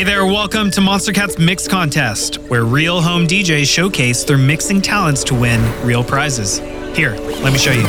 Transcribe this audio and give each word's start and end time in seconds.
Hey 0.00 0.04
there, 0.04 0.24
welcome 0.24 0.70
to 0.70 0.80
Monstercat's 0.80 1.38
Mix 1.38 1.68
Contest, 1.68 2.36
where 2.48 2.64
real 2.64 3.02
home 3.02 3.26
DJs 3.26 3.66
showcase 3.66 4.24
their 4.24 4.38
mixing 4.38 4.80
talents 4.80 5.22
to 5.24 5.34
win 5.34 5.60
real 5.84 6.02
prizes. 6.02 6.56
Here, 6.96 7.10
let 7.42 7.52
me 7.52 7.58
show 7.58 7.72
you. 7.72 7.86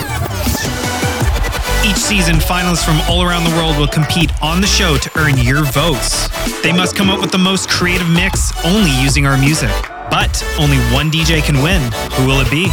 Each 1.89 1.96
season, 1.96 2.36
finalists 2.36 2.84
from 2.84 3.00
all 3.10 3.24
around 3.24 3.46
the 3.46 3.55
world 3.55 3.78
will 3.78 3.88
compete 3.88 4.29
on 4.44 4.60
the 4.60 4.68
show 4.68 4.97
to 4.97 5.12
earn 5.18 5.38
your 5.38 5.63
votes. 5.63 6.28
They 6.64 6.74
must 6.74 6.97
come 6.97 7.10
up 7.10 7.21
with 7.21 7.32
the 7.32 7.38
most 7.38 7.70
creative 7.70 8.10
mix 8.10 8.52
only 8.66 8.91
using 9.02 9.25
our 9.25 9.38
music. 9.38 9.71
But 10.09 10.43
only 10.59 10.80
one 10.93 11.12
DJ 11.12 11.41
can 11.41 11.64
win. 11.64 11.82
Who 12.16 12.28
will 12.28 12.41
it 12.41 12.52
be? 12.52 12.68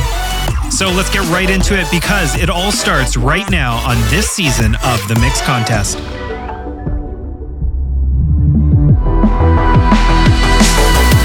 So 0.69 0.91
let's 0.91 1.11
get 1.11 1.23
right 1.31 1.49
into 1.49 1.79
it 1.79 1.87
because 1.93 2.35
it 2.35 2.51
all 2.51 2.73
starts 2.73 3.17
right 3.17 3.49
now 3.53 3.77
on 3.89 3.99
this 4.11 4.29
season 4.29 4.75
of 4.83 5.07
the 5.07 5.17
Mix 5.21 5.41
Contest. 5.43 5.97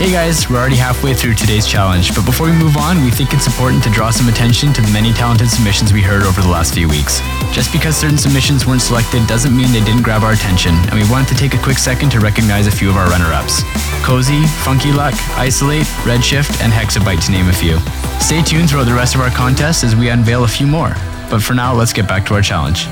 Hey 0.03 0.11
guys, 0.11 0.49
we're 0.49 0.57
already 0.57 0.75
halfway 0.75 1.13
through 1.13 1.35
today's 1.35 1.65
challenge, 1.65 2.13
but 2.13 2.25
before 2.25 2.47
we 2.47 2.51
move 2.51 2.75
on, 2.75 3.05
we 3.05 3.09
think 3.09 3.33
it's 3.33 3.47
important 3.47 3.81
to 3.85 3.89
draw 3.89 4.09
some 4.09 4.27
attention 4.27 4.73
to 4.73 4.81
the 4.81 4.91
many 4.91 5.13
talented 5.13 5.49
submissions 5.49 5.93
we 5.93 6.01
heard 6.01 6.23
over 6.23 6.41
the 6.41 6.49
last 6.49 6.73
few 6.73 6.89
weeks. 6.89 7.21
Just 7.53 7.71
because 7.71 7.95
certain 7.95 8.17
submissions 8.17 8.67
weren't 8.67 8.81
selected 8.81 9.25
doesn't 9.27 9.55
mean 9.55 9.71
they 9.71 9.79
didn't 9.79 10.01
grab 10.01 10.21
our 10.23 10.33
attention, 10.33 10.75
and 10.91 10.95
we 10.95 11.09
wanted 11.09 11.29
to 11.29 11.35
take 11.35 11.53
a 11.53 11.57
quick 11.63 11.77
second 11.77 12.09
to 12.09 12.19
recognize 12.19 12.67
a 12.67 12.71
few 12.71 12.89
of 12.89 12.97
our 12.97 13.07
runner-ups. 13.11 13.63
Cozy, 14.03 14.43
Funky 14.67 14.91
Luck, 14.91 15.13
Isolate, 15.39 15.87
Redshift, 16.03 16.61
and 16.61 16.73
Hexabyte 16.73 17.25
to 17.27 17.31
name 17.31 17.47
a 17.47 17.53
few. 17.53 17.79
Stay 18.19 18.43
tuned 18.43 18.69
throughout 18.69 18.87
the 18.87 18.93
rest 18.93 19.15
of 19.15 19.21
our 19.21 19.29
contest 19.29 19.85
as 19.85 19.95
we 19.95 20.09
unveil 20.09 20.43
a 20.43 20.49
few 20.49 20.67
more. 20.67 20.93
But 21.29 21.41
for 21.41 21.53
now, 21.53 21.73
let's 21.73 21.93
get 21.93 22.09
back 22.09 22.25
to 22.25 22.33
our 22.33 22.41
challenge. 22.41 22.87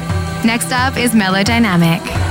Next 0.45 0.71
up 0.71 0.95
is 0.95 1.11
Melodynamic. 1.11 2.30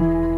Tightly 0.00 0.29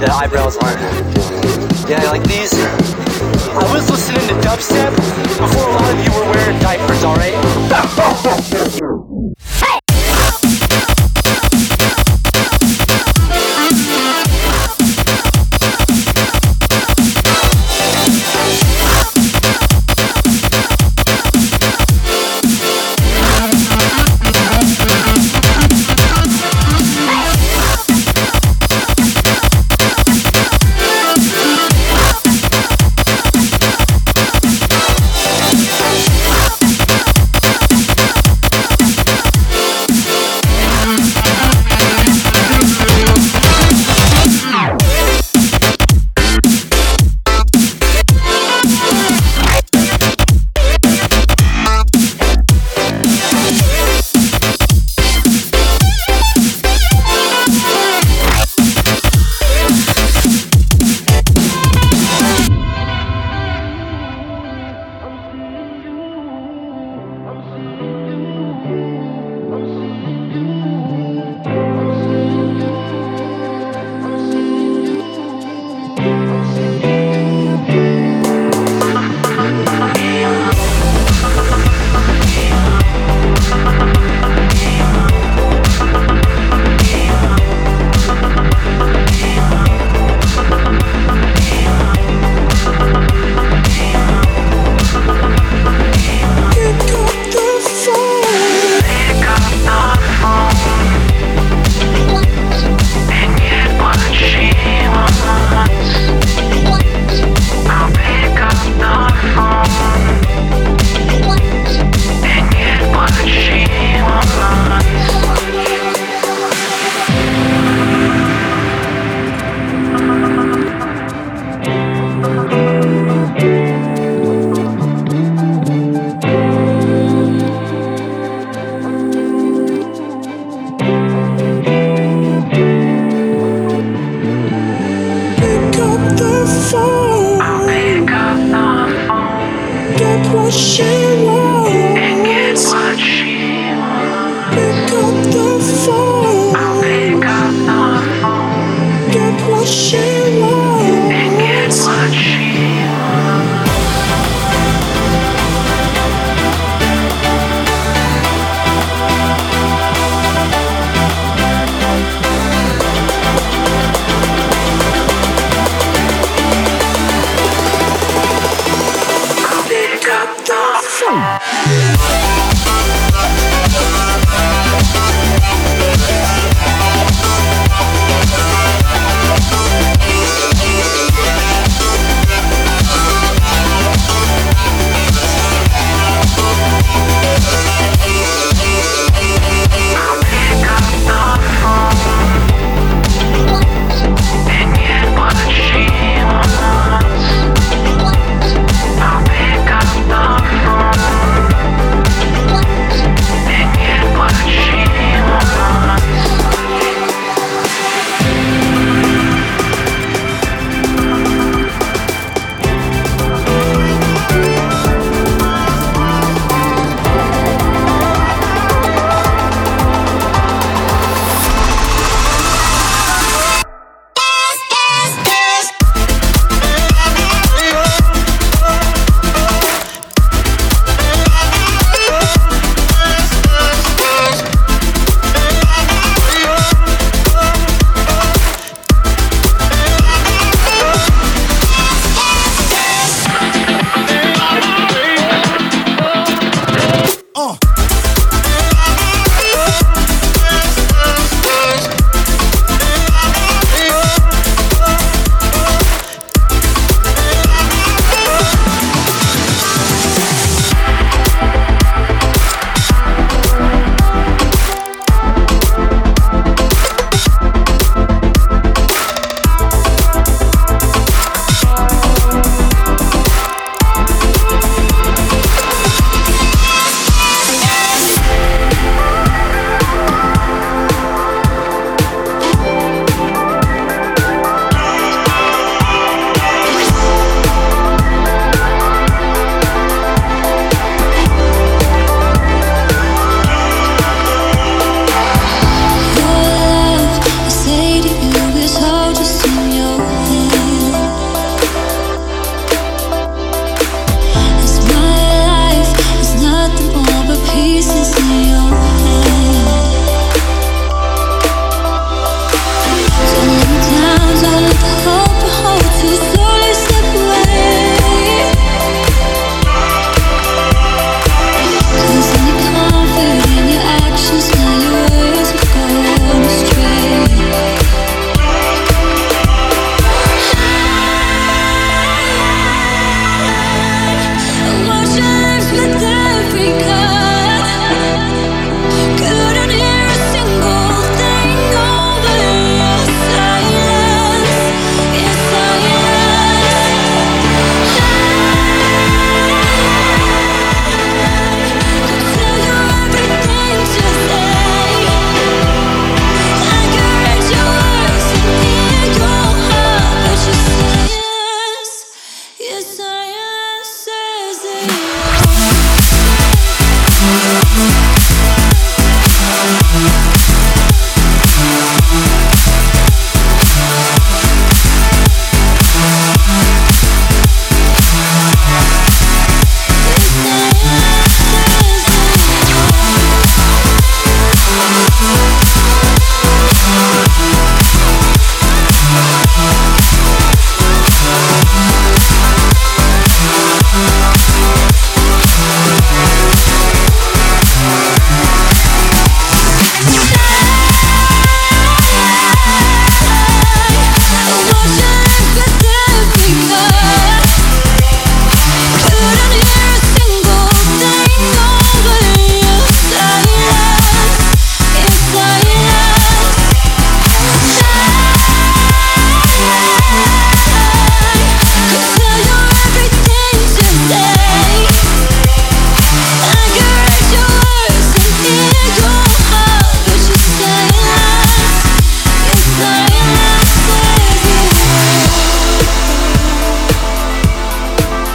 the 0.00 0.10
eyebrows 0.10 0.56
aren't. 0.56 0.79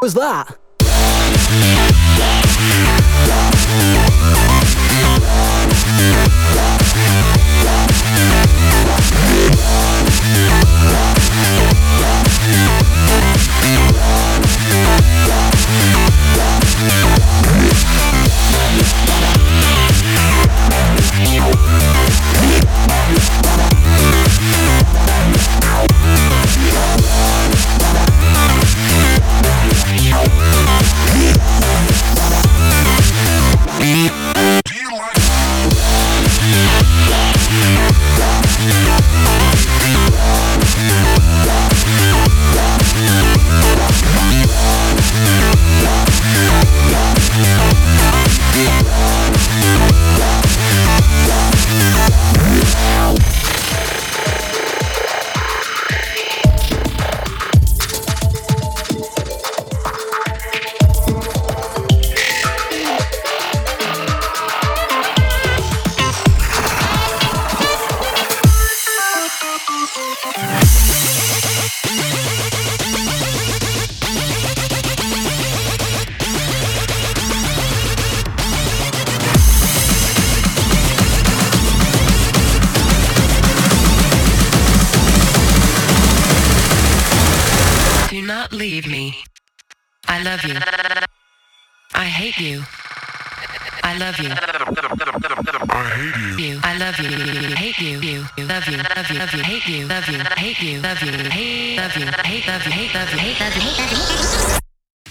was 0.00 0.14
that? 0.14 0.59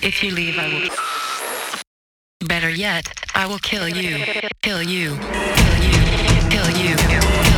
If 0.02 0.24
you 0.24 0.32
leave, 0.32 0.58
I 0.58 0.68
will. 0.68 2.48
Better 2.48 2.70
yet, 2.70 3.12
I 3.36 3.48
will 3.48 3.60
kill 3.60 3.88
you. 3.88 4.24
Kill 4.62 4.82
you. 4.82 5.18
Kill 5.18 6.70
you. 6.70 6.96
Kill 6.96 6.96
you. 6.96 6.96
begins. 6.96 7.49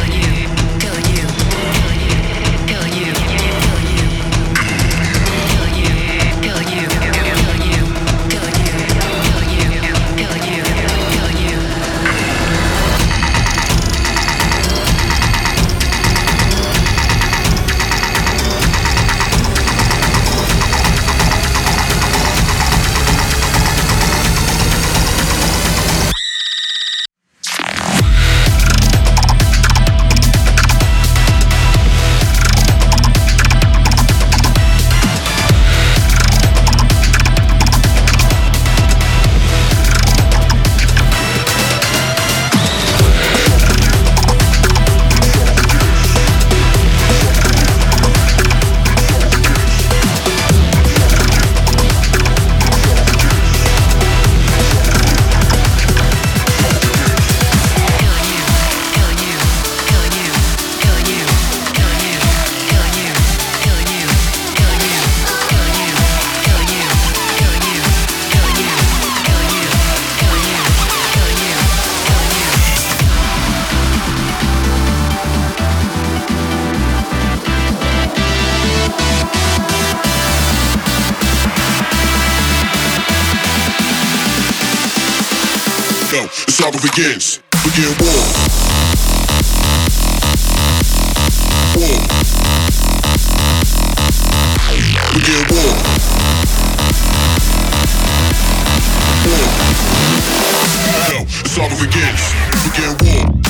Yo, 101.51 101.67
the 101.67 101.75
saga 101.75 101.85
begins. 101.85 102.33
Begin 102.63 103.33
war. 103.33 103.40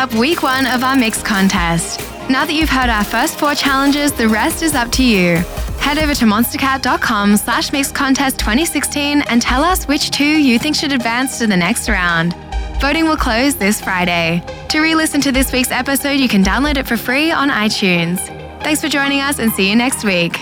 Up 0.00 0.14
week 0.14 0.42
one 0.42 0.66
of 0.66 0.82
our 0.82 0.96
mix 0.96 1.22
contest. 1.22 2.00
Now 2.30 2.46
that 2.46 2.54
you've 2.54 2.70
heard 2.70 2.88
our 2.88 3.04
first 3.04 3.38
four 3.38 3.54
challenges, 3.54 4.12
the 4.12 4.26
rest 4.26 4.62
is 4.62 4.74
up 4.74 4.90
to 4.92 5.04
you. 5.04 5.36
Head 5.78 5.98
over 5.98 6.14
to 6.14 6.24
monstercat.com 6.24 7.36
slash 7.36 7.70
mix 7.70 7.92
contest 7.92 8.38
2016 8.38 9.20
and 9.28 9.42
tell 9.42 9.62
us 9.62 9.86
which 9.86 10.10
two 10.10 10.24
you 10.24 10.58
think 10.58 10.74
should 10.74 10.92
advance 10.92 11.38
to 11.38 11.46
the 11.46 11.56
next 11.56 11.86
round. 11.86 12.34
Voting 12.80 13.04
will 13.04 13.16
close 13.16 13.56
this 13.56 13.78
Friday. 13.78 14.42
To 14.70 14.80
re-listen 14.80 15.20
to 15.20 15.32
this 15.32 15.52
week's 15.52 15.70
episode, 15.70 16.18
you 16.18 16.28
can 16.28 16.42
download 16.42 16.78
it 16.78 16.86
for 16.86 16.96
free 16.96 17.30
on 17.30 17.50
iTunes. 17.50 18.20
Thanks 18.62 18.80
for 18.80 18.88
joining 18.88 19.20
us 19.20 19.38
and 19.38 19.52
see 19.52 19.68
you 19.68 19.76
next 19.76 20.02
week. 20.02 20.38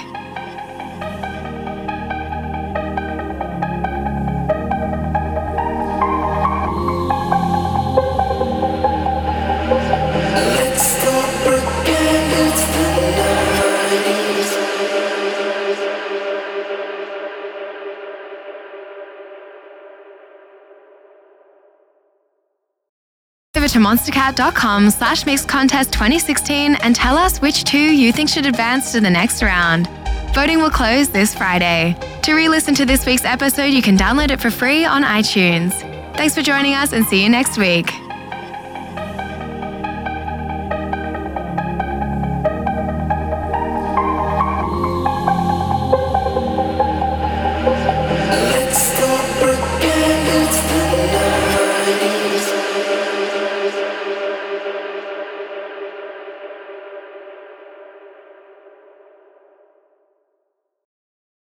To 23.78 23.84
monstercat.com 23.84 24.90
slash 24.90 25.24
mix 25.24 25.44
contest 25.44 25.92
2016 25.92 26.74
and 26.76 26.96
tell 26.96 27.16
us 27.16 27.40
which 27.40 27.64
two 27.64 27.78
you 27.78 28.12
think 28.12 28.28
should 28.28 28.46
advance 28.46 28.92
to 28.92 29.00
the 29.00 29.10
next 29.10 29.42
round. 29.42 29.88
Voting 30.34 30.58
will 30.58 30.70
close 30.70 31.08
this 31.08 31.34
Friday. 31.34 31.96
To 32.22 32.34
re-listen 32.34 32.74
to 32.74 32.84
this 32.84 33.06
week's 33.06 33.24
episode, 33.24 33.66
you 33.66 33.82
can 33.82 33.96
download 33.96 34.30
it 34.30 34.40
for 34.40 34.50
free 34.50 34.84
on 34.84 35.02
iTunes. 35.02 35.72
Thanks 36.16 36.34
for 36.34 36.42
joining 36.42 36.74
us 36.74 36.92
and 36.92 37.06
see 37.06 37.22
you 37.22 37.28
next 37.28 37.56
week. 37.56 37.90